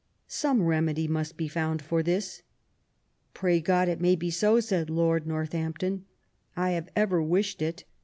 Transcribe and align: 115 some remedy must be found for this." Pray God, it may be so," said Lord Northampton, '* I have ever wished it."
115 0.25 0.27
some 0.35 0.67
remedy 0.67 1.07
must 1.07 1.37
be 1.37 1.47
found 1.47 1.79
for 1.79 2.01
this." 2.01 2.41
Pray 3.35 3.59
God, 3.61 3.87
it 3.87 4.01
may 4.01 4.15
be 4.15 4.31
so," 4.31 4.59
said 4.59 4.89
Lord 4.89 5.27
Northampton, 5.27 6.05
'* 6.31 6.45
I 6.57 6.71
have 6.71 6.89
ever 6.95 7.21
wished 7.21 7.61
it." 7.61 7.83